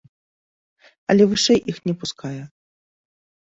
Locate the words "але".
1.13-1.23